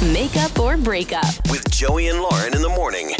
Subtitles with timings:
[0.00, 1.24] Makeup or breakup.
[1.50, 3.10] With Joey and Lauren in the morning.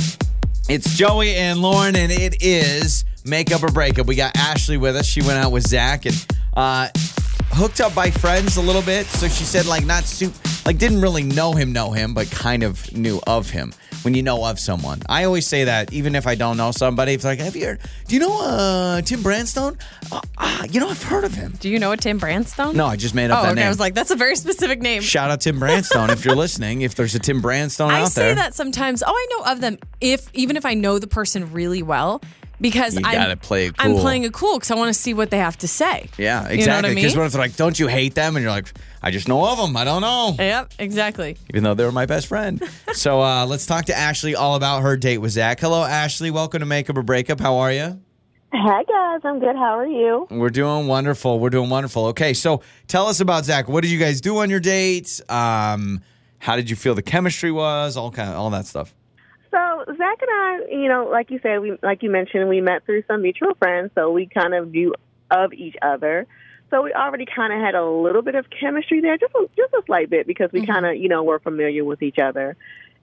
[0.68, 4.06] It's Joey and Lauren, and it is makeup or breakup.
[4.06, 5.04] We got Ashley with us.
[5.04, 6.88] She went out with Zach and uh,
[7.50, 9.06] hooked up by friends a little bit.
[9.06, 10.32] So she said, like, not soup,
[10.64, 13.72] like, didn't really know him, know him, but kind of knew of him
[14.02, 15.02] when you know of someone.
[15.08, 17.12] I always say that, even if I don't know somebody.
[17.12, 17.80] It's like, have you heard?
[18.06, 19.76] Do you know uh, Tim Brandstone?
[20.12, 21.54] Uh, uh, you know, I've heard of him.
[21.60, 22.74] Do you know a Tim Brandstone?
[22.74, 23.56] No, I just made up Oh, that okay.
[23.60, 23.66] name.
[23.66, 25.02] I was like, that's a very specific name.
[25.02, 26.82] Shout out Tim Brandstone if you're listening.
[26.82, 29.02] If there's a Tim Brandstone I out there, I say that sometimes.
[29.06, 29.78] Oh, I know of them.
[30.00, 32.22] If even if I know the person really well,
[32.60, 35.30] because You I'm, play it I'm playing it cool because I want to see what
[35.30, 36.08] they have to say.
[36.18, 36.90] yeah, You know what exactly.
[36.90, 37.20] I Because mean?
[37.20, 38.34] what if they're like, don't you hate them?
[38.36, 39.76] And you're like, I just know of them.
[39.76, 40.34] I don't know.
[40.38, 41.36] Yep, exactly.
[41.50, 42.62] even though they were my best friend.
[42.92, 45.60] so uh, let's talk to Ashley all about her date with Zach.
[45.60, 46.30] Hello, Ashley.
[46.30, 47.40] Welcome to Makeup or Breakup.
[47.40, 48.00] How are you?
[48.50, 49.56] Hi guys, I'm good.
[49.56, 50.26] How are you?
[50.30, 51.38] We're doing wonderful.
[51.38, 52.06] We're doing wonderful.
[52.06, 53.68] Okay, so tell us about Zach.
[53.68, 55.20] What did you guys do on your date?
[55.28, 56.00] Um,
[56.38, 57.98] how did you feel the chemistry was?
[57.98, 58.94] All kind of all that stuff.
[59.50, 62.86] So Zach and I, you know, like you said, we like you mentioned, we met
[62.86, 64.94] through some mutual friends, so we kind of knew
[65.30, 66.26] of each other.
[66.70, 69.72] So we already kind of had a little bit of chemistry there, just a, just
[69.72, 70.72] a slight bit, because we mm-hmm.
[70.72, 72.56] kind of, you know, were familiar with each other.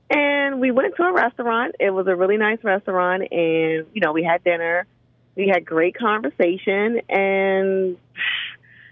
[0.09, 1.75] And we went to a restaurant.
[1.80, 4.86] It was a really nice restaurant, and you know, we had dinner.
[5.36, 7.97] We had great conversation, and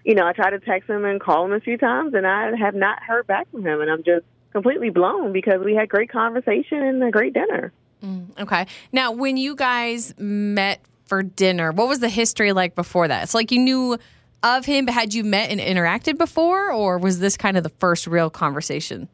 [0.03, 2.55] you know, I tried to text him and call him a few times, and I
[2.57, 6.11] have not heard back from him, and I'm just completely blown because we had great
[6.11, 7.71] conversation and a great dinner.
[8.03, 8.65] Mm, okay.
[8.91, 13.23] Now, when you guys met for dinner, what was the history like before that?
[13.23, 13.97] It's like you knew
[14.43, 17.69] of him, but had you met and interacted before, or was this kind of the
[17.69, 19.07] first real conversation?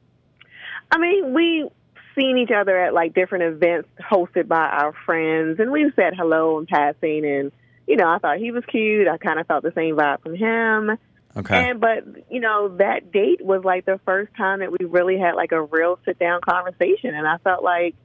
[0.91, 1.69] I mean, we
[2.17, 6.59] seen each other at like different events hosted by our friends, and we've said hello
[6.59, 7.25] in passing.
[7.25, 7.51] And
[7.87, 9.07] you know, I thought he was cute.
[9.07, 10.97] I kind of felt the same vibe from him.
[11.37, 11.69] Okay.
[11.69, 15.35] And but you know, that date was like the first time that we really had
[15.35, 17.95] like a real sit down conversation, and I felt like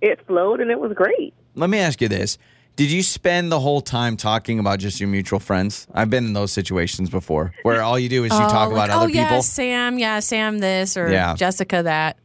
[0.00, 1.32] it flowed and it was great.
[1.54, 2.38] Let me ask you this.
[2.74, 5.86] Did you spend the whole time talking about just your mutual friends?
[5.92, 8.88] I've been in those situations before where all you do is you talk Oh, about
[8.88, 9.42] like, other oh, yeah, people.
[9.42, 11.34] Sam, yeah, Sam this, or Yeah.
[11.34, 12.16] Jessica that.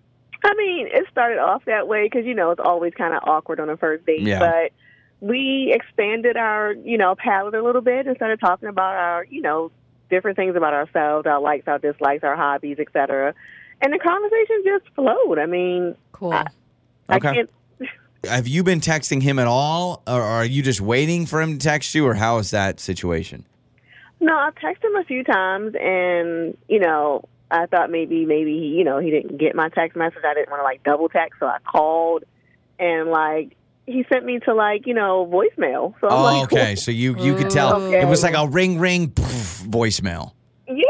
[0.43, 3.59] I mean, it started off that way because you know it's always kind of awkward
[3.59, 4.21] on a first date.
[4.21, 4.39] Yeah.
[4.39, 4.71] But
[5.19, 9.41] we expanded our you know palette a little bit and started talking about our you
[9.41, 9.71] know
[10.09, 13.33] different things about ourselves, our likes, our dislikes, our hobbies, etc.
[13.81, 15.39] And the conversation just flowed.
[15.39, 16.31] I mean, Cool.
[16.33, 16.45] I
[17.11, 17.33] Okay.
[17.33, 17.49] can't.
[18.23, 21.63] Have you been texting him at all, or are you just waiting for him to
[21.63, 23.45] text you, or how is that situation?
[24.19, 28.65] No, I've texted him a few times, and you know, I thought maybe maybe he,
[28.77, 30.23] you know he didn't get my text message.
[30.25, 32.23] I didn't want to like double text, so I called,
[32.79, 33.55] and like
[33.85, 35.93] he sent me to like you know voicemail.
[36.01, 36.75] So I'm Oh, like, okay.
[36.87, 38.01] So you you could tell Okay.
[38.01, 40.31] it was like a ring ring poof, voicemail.
[40.67, 40.83] yeah.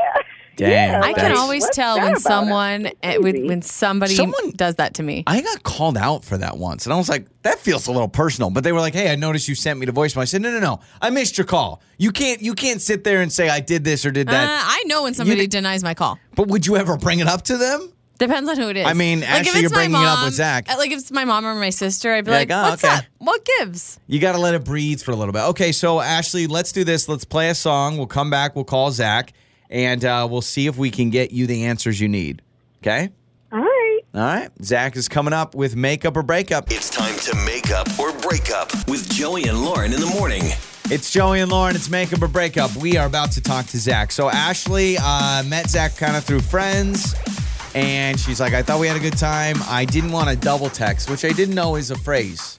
[0.57, 4.51] Damn, Yeah, I can always what's tell when someone That's eh, when, when somebody Someone-
[4.55, 5.23] does that to me.
[5.27, 8.07] I got called out for that once, and I was like, "That feels a little
[8.07, 10.41] personal." But they were like, "Hey, I noticed you sent me the voicemail." I said,
[10.41, 11.81] "No, no, no, I missed your call.
[11.97, 14.65] You can't, you can't sit there and say I did this or did Uh, that."
[14.67, 16.17] I know when somebody did- denies my call.
[16.35, 17.93] but would you ever bring it up to them?
[18.19, 18.87] Depends on who it is.
[18.87, 20.65] I mean, if actually, it's you're my bringing it up with Zach.
[20.73, 22.69] uh, Like if it's my mom or my sister, I'd be You're like, like, oh,
[22.71, 22.95] "What's okay.
[22.95, 23.03] up?
[23.19, 25.41] What gives?" You got to let it breathe for a little bit.
[25.49, 27.07] Okay, so Ashley, let's do this.
[27.07, 27.95] Let's play a song.
[27.97, 28.55] We'll come back.
[28.55, 29.33] We'll call Zach,
[29.69, 32.41] and uh, we'll see if we can get you the answers you need.
[32.81, 33.09] Okay.
[33.51, 33.99] All right.
[34.13, 34.49] All right.
[34.63, 36.71] Zach is coming up with makeup or breakup.
[36.71, 40.43] It's time to make up or break up with Joey and Lauren in the morning.
[40.89, 41.75] It's Joey and Lauren.
[41.75, 42.73] It's makeup or breakup.
[42.77, 44.11] We are about to talk to Zach.
[44.11, 47.13] So Ashley uh, met Zach kind of through friends,
[47.75, 49.57] and she's like, "I thought we had a good time.
[49.67, 52.57] I didn't want to double text, which I didn't know is a phrase."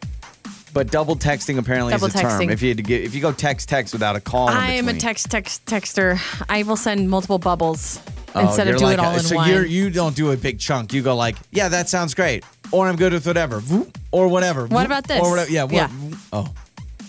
[0.72, 2.40] But double texting apparently Double is a term.
[2.40, 2.50] texting.
[2.52, 4.72] If you had to get, if you go text text without a call, in I
[4.72, 5.00] am a between.
[5.00, 6.20] text text texter.
[6.48, 8.00] I will send multiple bubbles
[8.34, 9.48] Oh, instead you're of do like it all a- in so one.
[9.50, 10.92] you're you don't do a big chunk.
[10.92, 14.66] You go like, yeah, that sounds great, or I'm good with whatever, Voop, or whatever.
[14.66, 15.20] What Voop, about this?
[15.20, 15.50] Or whatever.
[15.50, 15.64] Yeah.
[15.64, 15.88] what- Yeah.
[16.32, 16.48] Oh,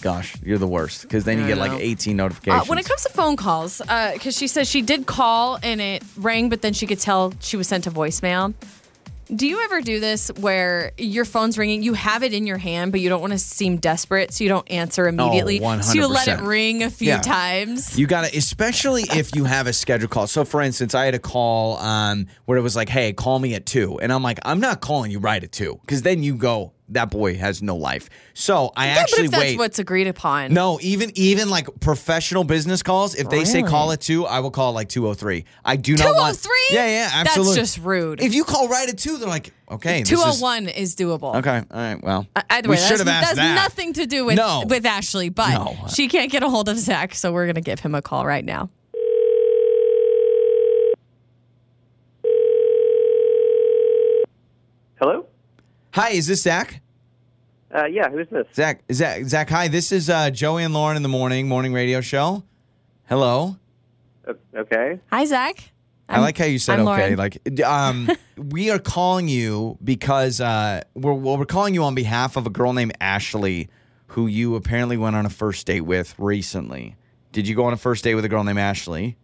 [0.01, 1.77] gosh, you're the worst because then you get like know.
[1.79, 2.69] 18 Uh, notifications.
[2.69, 3.81] when it comes to phone calls,
[4.13, 7.57] because she says she did call and it rang, but then she could tell she
[7.57, 8.53] was sent to voicemail.
[9.33, 12.91] Do you ever do this where your phone's ringing, you have it in your hand,
[12.91, 15.59] but you don't want to seem desperate, so you don't answer immediately?
[15.59, 17.21] So you let it ring a few Yeah.
[17.21, 17.97] times.
[17.97, 20.25] You got to, especially if you have a scheduled call.
[20.25, 23.53] So, for instance, I had a call um, where it was like, "Hey, call me
[23.53, 23.99] at 2.
[23.99, 27.09] and I'm like, "I'm not calling you right at 2 because then you go, that
[27.11, 29.57] boy has no life." So I yeah, but actually if that's wait.
[29.57, 30.53] what's agreed upon.
[30.53, 34.51] no, even even like professional business calls, if they say call at two, I will
[34.51, 35.45] call like two oh three.
[35.65, 36.51] I do not want 203?
[36.71, 37.55] Yeah, yeah, absolutely.
[37.55, 38.21] That's just rude.
[38.21, 41.35] If you call right at two, they're like, okay, this Two oh is- doable.
[41.35, 43.57] Okay, all right, well, Uh, Either we way, should have asked that's that.
[43.57, 44.63] Has nothing to do with No.
[44.67, 45.75] with Ashley, but No.
[45.93, 48.43] she can't get a hold of Zach, so we're gonna give him a call right
[48.45, 48.69] now.
[55.91, 56.81] Hi, is this Zach?
[57.73, 58.45] Uh, yeah, who's this?
[58.53, 59.49] Zach, Zach, Zach.
[59.49, 62.43] Hi, this is uh, Joey and Lauren in the morning morning radio show.
[63.07, 63.57] Hello.
[64.55, 64.99] Okay.
[65.11, 65.71] Hi, Zach.
[66.07, 67.15] I like how you said I'm okay.
[67.15, 67.17] Lauren.
[67.17, 72.35] Like, um, we are calling you because uh, we're well, we're calling you on behalf
[72.37, 73.69] of a girl named Ashley,
[74.07, 76.95] who you apparently went on a first date with recently.
[77.31, 79.17] Did you go on a first date with a girl named Ashley?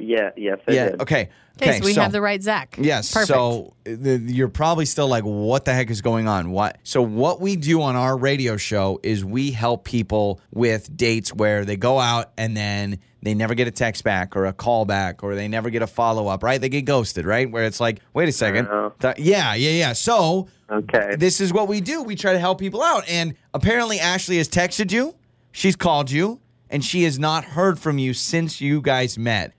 [0.00, 0.90] Yeah, yes, I yeah.
[0.90, 1.02] did.
[1.02, 1.28] Okay.
[1.60, 2.76] Okay, so we have the right Zach.
[2.78, 3.14] Yes.
[3.14, 3.28] Perfect.
[3.28, 6.50] So the, you're probably still like, what the heck is going on?
[6.50, 6.76] What?
[6.82, 11.64] So what we do on our radio show is we help people with dates where
[11.64, 15.24] they go out and then they never get a text back or a call back
[15.24, 16.42] or they never get a follow up.
[16.42, 16.60] Right?
[16.60, 17.24] They get ghosted.
[17.24, 17.50] Right?
[17.50, 18.68] Where it's like, wait a second.
[19.00, 19.92] Th- yeah, yeah, yeah.
[19.94, 21.16] So Okay.
[21.16, 22.02] this is what we do.
[22.02, 23.08] We try to help people out.
[23.08, 25.14] And apparently, Ashley has texted you,
[25.52, 29.54] she's called you, and she has not heard from you since you guys met.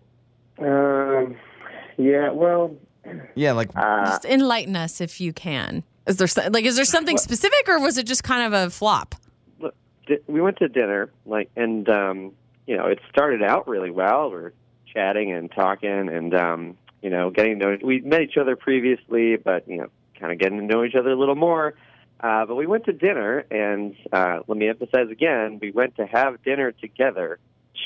[0.59, 1.36] Um,
[1.98, 2.75] yeah, well,
[3.36, 5.83] Yeah, like Uh, Just enlighten us if you can.
[6.07, 8.69] Is there so- like is there something specific or was it just kind of a
[8.69, 9.15] flop?
[9.59, 9.75] look,
[10.07, 12.31] di- we went to dinner, like, and um,
[12.65, 14.30] you know, it started out really well.
[14.31, 14.51] We're
[14.94, 17.77] chatting and talking, and um, you know, getting to know.
[17.83, 19.88] We met each other previously, but you know,
[20.19, 21.75] kind of getting to know each other a little more.
[22.19, 26.06] Uh, but we went to dinner, and uh, let me emphasize again: we went to
[26.06, 27.39] have dinner together.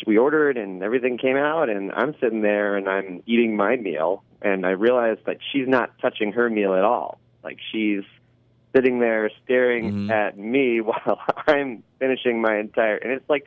[0.06, 4.24] We ordered, and everything came out, and I'm sitting there, and I'm eating my meal,
[4.42, 7.20] and I realize that she's not touching her meal at all.
[7.44, 8.04] Like she's
[8.76, 10.12] sitting there staring Mhm.
[10.12, 12.96] at me while I'm finishing my entire.
[12.96, 13.46] And it's like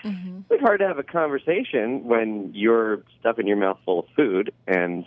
[0.51, 5.05] it's hard to have a conversation when you're stuffing your mouth full of food, and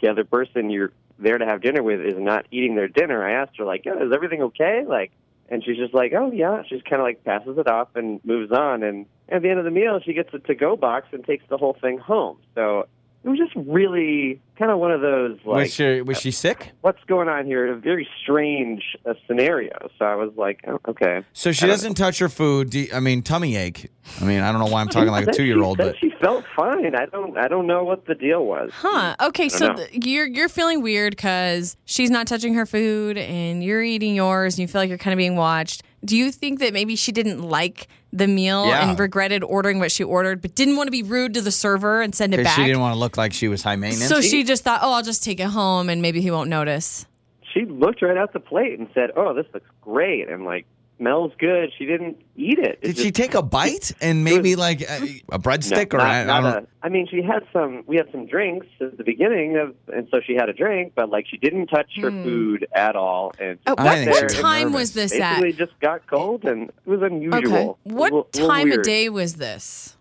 [0.00, 3.22] the other person you're there to have dinner with is not eating their dinner.
[3.24, 5.10] I asked her like, "Yeah, is everything okay?" Like,
[5.48, 8.52] and she's just like, "Oh yeah." She's kind of like passes it off and moves
[8.52, 8.82] on.
[8.82, 11.56] And at the end of the meal, she gets a to-go box and takes the
[11.56, 12.38] whole thing home.
[12.54, 12.86] So
[13.24, 16.72] it was just really kind of one of those like was she was she sick?
[16.80, 17.66] what's going on here?
[17.72, 19.90] A very strange uh, scenario.
[19.98, 21.22] So I was like, oh, okay.
[21.32, 22.70] So she I don't doesn't touch her food.
[22.70, 23.90] Do you- I mean, tummy ache.
[24.20, 26.10] I mean, I don't know why I'm talking like a two year old, but she
[26.20, 26.94] felt fine.
[26.94, 27.36] I don't.
[27.36, 28.70] I don't know what the deal was.
[28.72, 29.14] Huh.
[29.20, 33.82] Okay, so th- you're you're feeling weird cuz she's not touching her food and you're
[33.82, 35.82] eating yours and you feel like you're kind of being watched.
[36.04, 38.88] Do you think that maybe she didn't like the meal Yeah.
[38.90, 42.00] and regretted ordering what she ordered but didn't want to be rude to the server
[42.00, 42.56] and send it back?
[42.56, 44.08] she didn't want to look like she was high maintenance.
[44.10, 47.06] so she just thought, "Oh, I'll just take it home and maybe he won't notice."
[47.52, 50.64] She looked right at the plate and said, "Oh, this looks great," and like
[50.98, 51.72] smells good.
[51.78, 52.78] She didn't eat it.
[52.82, 56.08] It Did she take a bite and maybe like a, a breadstick no, or not,
[56.08, 57.84] I, I don't a, I mean, she had some.
[57.86, 61.08] We had some drinks at the beginning of, and so she had a drink, but
[61.10, 62.22] like she didn't touch her hmm.
[62.22, 63.32] food at all.
[63.38, 64.80] And oh, just I what sat think there what she and was time nervous.
[64.80, 65.40] was this at?
[65.40, 67.38] Basically, just got cold, and it was unusual.
[67.38, 67.62] Okay.
[67.62, 69.96] It was What little- little time of day was this?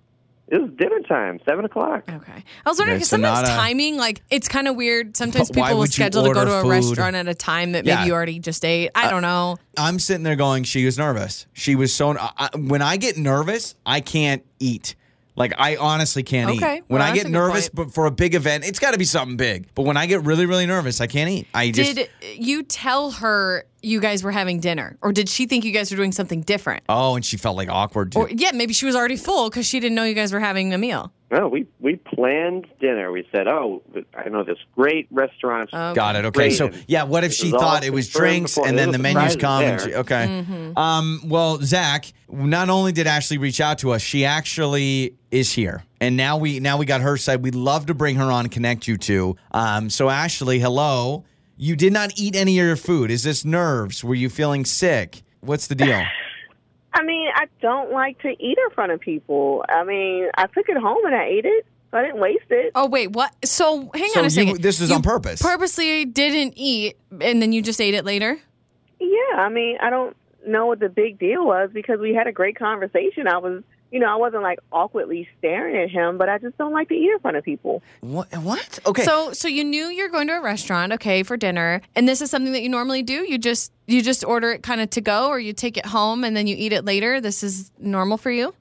[0.49, 2.03] It was dinner time, seven o'clock.
[2.09, 2.43] Okay.
[2.65, 5.17] I was wondering Okay, because sometimes a- timing, like, it's kind of weird.
[5.17, 6.69] Sometimes why people will would you schedule to go order to a food?
[6.69, 8.03] restaurant at a time that maybe Yeah.
[8.03, 8.89] Uh, you already just ate.
[8.95, 9.57] I don't know.
[9.77, 11.47] I'm sitting there going, she was nervous.
[11.53, 12.17] She was so.
[12.17, 14.95] I, I- when I get nervous, I can't eat.
[15.35, 16.83] Like I honestly can't Okay, eat.
[16.87, 18.97] When well, I that's get good nervous, but for a big event, it's got to
[18.97, 19.67] be something big.
[19.75, 21.47] But when I get really, really nervous, I can't eat.
[21.53, 21.93] I just.
[21.95, 24.97] Did you tell her you guys were having dinner?
[25.01, 26.83] Or did she think you guys were doing something different?
[26.89, 28.11] oh, and she felt like awkward.
[28.11, 28.19] Too.
[28.19, 30.73] Or, yeah, maybe she was already full because she didn't know you guys were having
[30.73, 31.11] a meal.
[31.29, 33.11] No, we we planned dinner.
[33.11, 33.81] We said, "Oh,
[34.15, 35.93] I know this great restaurant." Okay.
[35.93, 36.23] Got it.
[36.23, 36.51] Okay.
[36.51, 38.69] So yeah, what if she thought it was drinks before.
[38.69, 40.25] and then the a menus surprise come and she, okay.
[40.27, 40.77] Mm-hmm.
[40.77, 45.83] Um, well, Zach, not only did Ashley reach out to us, she actually is here,
[45.99, 47.43] and now we now we got her side.
[47.43, 49.35] We'd love to bring her on, connect you two.
[49.51, 51.25] Um, so Ashley, hello.
[51.57, 53.09] You did not eat any of your food.
[53.11, 54.03] Is this nerves?
[54.03, 55.23] Were you feeling sick?
[55.41, 56.03] What's the deal?
[56.93, 59.63] I mean, I don't like to eat in front of people.
[59.69, 62.71] I mean, I took it home and I ate it, so I didn't waste it.
[62.75, 63.33] Oh, wait, what?
[63.45, 64.61] So hang So on a you- second.
[64.61, 65.41] this is You on purpose.
[65.41, 68.39] Purposely didn't eat and then you just ate it later?
[68.99, 70.15] Yeah, I mean, I don't
[70.47, 73.27] know what the big deal was because we had a great conversation.
[73.27, 76.73] I was, you know, I wasn't like awkwardly staring at him, but I just don't
[76.73, 77.81] like to eat in front of people.
[78.01, 78.35] What?
[78.37, 78.79] What?
[78.85, 79.03] Okay.
[79.03, 82.29] So so you knew you're going to a restaurant, okay, for dinner, and this is
[82.29, 83.29] something that you normally do?
[83.29, 86.23] You just you just order it kind of to go or you take it home
[86.23, 87.21] and then you eat it later?
[87.21, 88.53] This is normal for you?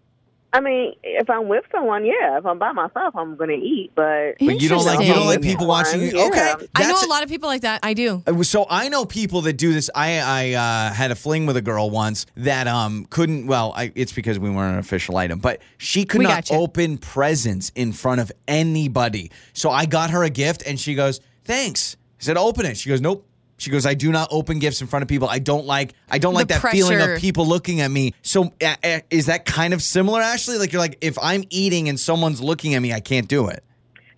[0.52, 2.38] I mean, if I'm with someone, yeah.
[2.38, 5.26] If I'm by myself, I'm going to eat, but but you don't like you don't
[5.26, 5.42] like Interesting.
[5.42, 6.12] people watching you.
[6.16, 6.26] Yeah.
[6.26, 6.54] Okay.
[6.74, 7.80] I know a lot of people like that.
[7.82, 8.22] I do.
[8.26, 9.90] Uh, So I know people that do this.
[9.94, 13.46] I I uh, had a fling with a girl once that um couldn't.
[13.46, 16.56] Well, I, it's because we weren't an official item, but she could We not got
[16.56, 19.30] open presents in front of anybody.
[19.52, 22.88] So I got her a gift, and she goes, "Thanks." I said, "Open it." She
[22.88, 23.26] goes, "Nope."
[23.58, 25.28] She goes, "I do not open gifts in front of people.
[25.28, 25.94] I don't like.
[26.10, 29.26] I don't like The that feeling of people looking at me." So uh, uh, is
[29.26, 30.58] that kind of similar, Ashley?
[30.58, 33.62] Like you're like, if I'm eating and someone's looking at me, I can't do it.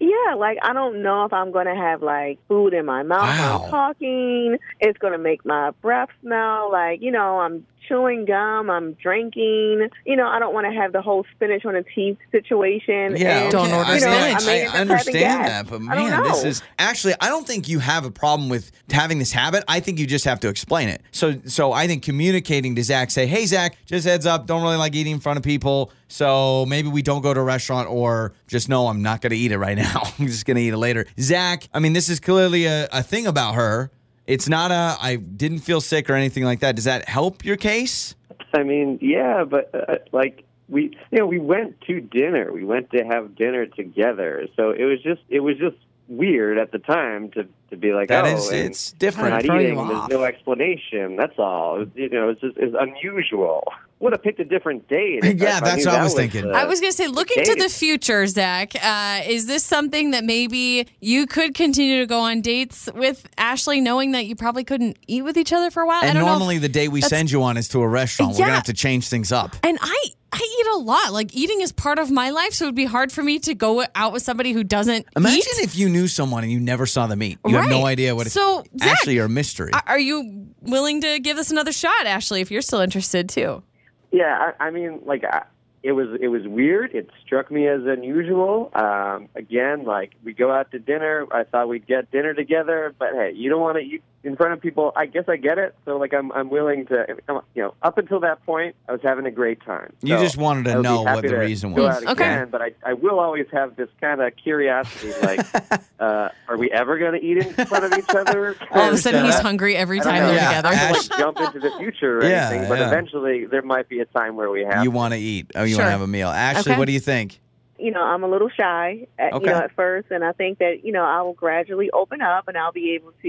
[0.01, 3.39] Yeah, like I don't know if I'm gonna have like food in my mouth when
[3.39, 3.63] Wow.
[3.65, 4.59] I'm talking.
[4.81, 8.71] It's gonna make my breath smell like you know I'm chewing gum.
[8.71, 9.89] I'm drinking.
[10.05, 13.17] You know, I don't want to have the whole spinach on the teeth situation.
[13.17, 14.09] Yeah, and, Don't order I, you know.
[14.09, 17.15] I may I end up having understand that, but man, this is actually.
[17.21, 19.65] I don't think you have a problem with having this habit.
[19.69, 21.03] I think you just have to explain it.
[21.11, 24.77] So, so I think communicating to Zach, say, "Hey, Zach, just heads up, don't really
[24.77, 28.33] like eating in front of people, so maybe we don't go to a restaurant, or
[28.47, 30.03] just know I'm not going to eat it right now.
[30.19, 33.03] I'm just going to eat it later." Zach, I mean, this is clearly a, a
[33.03, 33.91] thing about her.
[34.29, 34.97] It's not a.
[35.01, 36.77] I didn't feel sick or anything like that.
[36.77, 38.15] Does that help your case?
[38.53, 42.53] I mean, yeah, but uh, like we, you know, we went to dinner.
[42.53, 44.47] We went to have dinner together.
[44.55, 45.77] So it was just, it was just
[46.09, 49.31] weird at the time to to be like, That oh, is, it's we're different.
[49.31, 49.77] not throw you eating.
[49.89, 50.11] There's off.
[50.11, 51.17] no explanation.
[51.17, 51.87] That's all.
[51.95, 53.65] You know, it's just it's unusual.
[54.01, 55.25] Would have picked a different date.
[55.39, 56.45] Yeah, that's knew what I that was thinking.
[56.45, 60.13] uh, I was going to say, looking to the future, Zach, uh, is this something
[60.13, 64.63] that maybe you could continue to go on dates with Ashley, knowing that you probably
[64.65, 66.03] couldn't eat with each other for a while?
[66.03, 67.89] I And don't know if- normally, the date we send you on is to a
[67.89, 68.33] restaurant.
[68.35, 69.57] We're gonna have to change things up.
[69.65, 71.13] And I I eat a lot.
[71.15, 73.55] Like eating is part of my life, so it would be hard for me to
[73.55, 75.65] go out with somebody who doesn't Imagine eat.
[75.65, 77.39] if you knew someone and you never saw them eat.
[77.47, 79.73] You have no idea what it's So, Zach, actually you're a mystery.
[79.73, 82.43] Are- Are you willing to give this another shot, Ashley?
[82.43, 83.63] If you're still interested too.
[84.11, 85.45] Yeah, I, I mean, like I,
[85.83, 86.95] it was it was weird.
[86.95, 88.71] It struck me as unusual.
[88.75, 91.27] Um, again, like we go out to dinner.
[91.31, 94.53] I thought we'd get dinner together, but hey, you don't want to eat in front
[94.53, 94.93] of people.
[94.97, 95.75] I guess I get it.
[95.85, 97.07] So like I'm I'm willing to.
[97.55, 99.93] You know, up until that point, I was having a great time.
[100.03, 101.97] You So just wanted to I would be know what the reason was.
[101.97, 102.11] out Okay.
[102.13, 105.41] again, but I I will always have this kind of curiosity, like,
[106.01, 108.57] uh, are we ever going to eat in front of each other?
[108.73, 110.27] All of a sudden, he's Uh, hungry every time know.
[110.29, 110.69] they're Yeah, together.
[110.69, 112.87] I don't Ash- want to jump into the future or Yeah, anything, but yeah.
[112.89, 115.51] eventually there might be a time where we have you want to eat.
[115.55, 115.79] Oh, you Sure.
[115.85, 116.29] want to have a meal.
[116.29, 116.79] Ashley, Okay.
[116.79, 117.41] what do you think?
[117.79, 119.47] You know, I'm a little shy, at, Okay.
[119.47, 122.49] you know, at first, and I think that you know I will gradually open up,
[122.49, 123.29] and I'll be able to,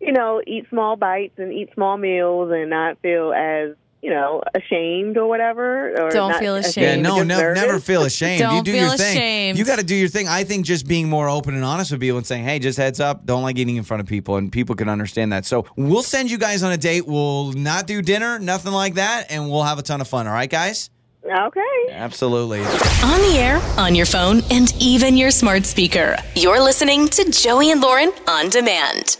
[0.00, 4.42] you know, eat small bites and eat small meals, and not feel as you know
[4.54, 5.90] ashamed or whatever.
[6.00, 7.02] Or Don't not feel Yeah, ashamed.
[7.02, 7.60] no, no, nervous.
[7.64, 8.40] never feel ashamed.
[8.40, 9.16] you Don't do feel your thing.
[9.16, 9.58] ashamed.
[9.58, 10.28] You got to do your thing.
[10.28, 13.00] I think just being more open and honest with people and saying, "Hey, just heads
[13.00, 15.46] up, don't like eating in front of people," and people can understand that.
[15.46, 17.06] So we'll send you guys on a date.
[17.08, 20.26] We'll not do dinner, nothing like that, and we'll have a ton of fun.
[20.28, 20.90] All right, guys?
[21.28, 21.60] Okay.
[21.90, 22.60] Absolutely.
[22.60, 26.16] On the air, on your phone, and even your smart speaker.
[26.34, 29.18] You're listening to Joey and Lauren on demand.